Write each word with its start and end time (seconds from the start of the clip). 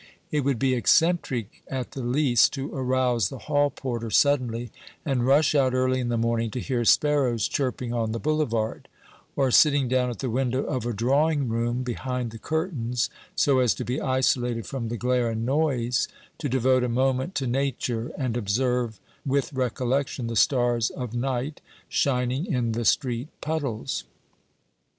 It 0.31 0.39
would 0.43 0.57
be 0.57 0.73
eccentric 0.73 1.61
at 1.67 1.91
the 1.91 2.01
least 2.01 2.53
to 2.53 2.73
arouse 2.73 3.29
the 3.29 3.37
hall 3.37 3.69
porter 3.69 4.09
suddenly, 4.09 4.71
and 5.05 5.27
rush 5.27 5.53
out 5.53 5.75
early 5.75 5.99
in 5.99 6.09
the 6.09 6.17
morning 6.17 6.49
to 6.49 6.59
hear 6.59 6.83
sparrows 6.85 7.47
chirping 7.47 7.93
on 7.93 8.11
the 8.11 8.19
boulevard; 8.19 8.87
or 9.35 9.51
sitting 9.51 9.87
down 9.87 10.09
at 10.09 10.17
the 10.17 10.27
window 10.31 10.63
of 10.63 10.87
a 10.87 10.91
drawing 10.93 11.49
room, 11.49 11.83
behind 11.83 12.31
the 12.31 12.39
curtains, 12.39 13.11
so 13.35 13.59
as 13.59 13.75
to 13.75 13.85
be 13.85 14.01
isolated 14.01 14.65
from 14.65 14.85
OBERMANN 14.85 14.89
377 14.89 14.89
the 14.89 14.97
glare 14.97 15.29
and 15.29 15.45
noise, 15.85 16.07
to 16.39 16.49
devote 16.49 16.83
a 16.83 16.89
moment 16.89 17.35
to 17.35 17.45
Nature, 17.45 18.11
and 18.17 18.35
observe 18.35 18.99
with 19.23 19.53
recollection 19.53 20.25
the 20.25 20.35
stars 20.35 20.89
of 20.89 21.13
night 21.13 21.61
shining 21.87 22.47
in 22.47 22.71
the 22.71 22.85
street 22.85 23.27
puddles. 23.39 24.05